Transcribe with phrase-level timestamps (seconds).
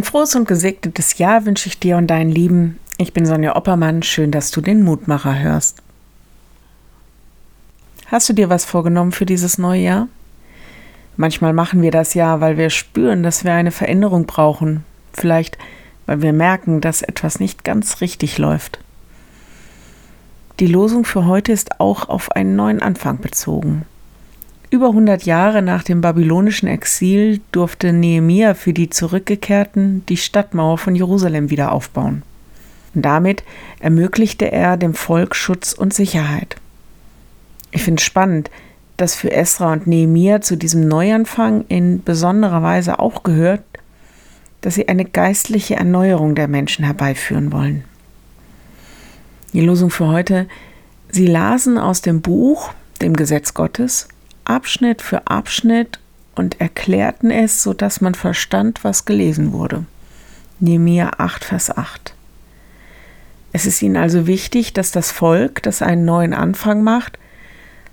[0.00, 2.78] Ein frohes und gesegnetes Jahr wünsche ich dir und deinen Lieben.
[2.96, 4.02] Ich bin Sonja Oppermann.
[4.02, 5.82] Schön, dass du den Mutmacher hörst.
[8.06, 10.08] Hast du dir was vorgenommen für dieses neue Jahr?
[11.18, 14.84] Manchmal machen wir das ja, weil wir spüren, dass wir eine Veränderung brauchen.
[15.12, 15.58] Vielleicht,
[16.06, 18.78] weil wir merken, dass etwas nicht ganz richtig läuft.
[20.60, 23.84] Die Losung für heute ist auch auf einen neuen Anfang bezogen.
[24.72, 30.94] Über 100 Jahre nach dem babylonischen Exil durfte Nehemia für die Zurückgekehrten die Stadtmauer von
[30.94, 32.22] Jerusalem wieder aufbauen.
[32.94, 33.42] Und damit
[33.80, 36.54] ermöglichte er dem Volk Schutz und Sicherheit.
[37.72, 38.48] Ich finde es spannend,
[38.96, 43.62] dass für Esra und Nehemia zu diesem Neuanfang in besonderer Weise auch gehört,
[44.60, 47.82] dass sie eine geistliche Erneuerung der Menschen herbeiführen wollen.
[49.52, 50.46] Die Losung für heute,
[51.10, 54.06] sie lasen aus dem Buch, dem Gesetz Gottes,
[54.50, 56.00] Abschnitt für Abschnitt
[56.34, 59.84] und erklärten es, sodass man verstand, was gelesen wurde.
[60.58, 62.14] Nehemiah 8, Vers 8.
[63.52, 67.18] Es ist ihnen also wichtig, dass das Volk, das einen neuen Anfang macht,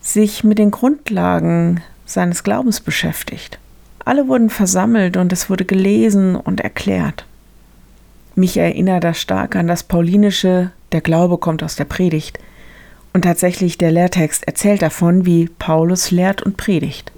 [0.00, 3.58] sich mit den Grundlagen seines Glaubens beschäftigt.
[4.04, 7.26] Alle wurden versammelt und es wurde gelesen und erklärt.
[8.36, 12.38] Mich erinnert das stark an das Paulinische, der Glaube kommt aus der Predigt.
[13.14, 17.12] Und tatsächlich, der Lehrtext erzählt davon, wie Paulus lehrt und predigt.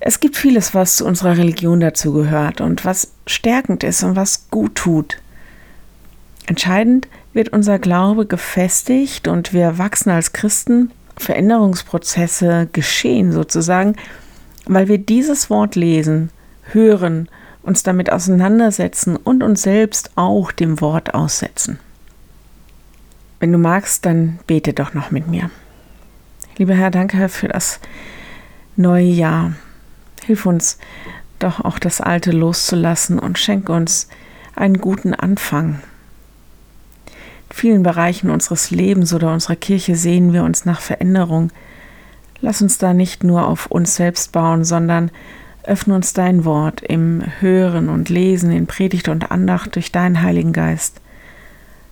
[0.00, 4.74] Es gibt vieles, was zu unserer Religion dazugehört und was stärkend ist und was gut
[4.76, 5.18] tut.
[6.46, 13.94] Entscheidend wird unser Glaube gefestigt und wir wachsen als Christen, Veränderungsprozesse geschehen sozusagen,
[14.64, 16.30] weil wir dieses Wort lesen,
[16.72, 17.28] hören,
[17.62, 21.78] uns damit auseinandersetzen und uns selbst auch dem Wort aussetzen.
[23.40, 25.50] Wenn du magst, dann bete doch noch mit mir.
[26.56, 27.78] Lieber Herr, danke für das
[28.76, 29.52] neue Jahr.
[30.24, 30.78] Hilf uns
[31.38, 34.08] doch auch das Alte loszulassen und schenk uns
[34.56, 35.80] einen guten Anfang.
[37.50, 41.50] In vielen Bereichen unseres Lebens oder unserer Kirche sehen wir uns nach Veränderung.
[42.40, 45.12] Lass uns da nicht nur auf uns selbst bauen, sondern
[45.62, 50.52] öffne uns dein Wort im Hören und Lesen, in Predigt und Andacht durch deinen Heiligen
[50.52, 51.00] Geist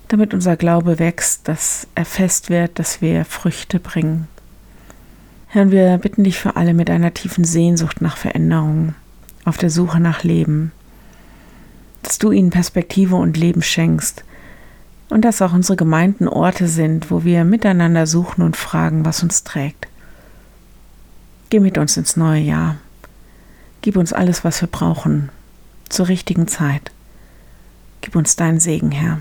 [0.08, 4.28] damit unser Glaube wächst, dass er fest wird, dass wir Früchte bringen.
[5.48, 8.94] Herr, wir bitten dich für alle mit einer tiefen Sehnsucht nach Veränderung,
[9.44, 10.72] auf der Suche nach Leben,
[12.02, 14.24] dass du ihnen Perspektive und Leben schenkst
[15.08, 19.44] und dass auch unsere Gemeinden Orte sind, wo wir miteinander suchen und fragen, was uns
[19.44, 19.86] trägt.
[21.50, 22.76] Geh mit uns ins neue Jahr.
[23.82, 25.30] Gib uns alles, was wir brauchen,
[25.88, 26.90] zur richtigen Zeit.
[28.00, 29.20] Gib uns deinen Segen, Herr.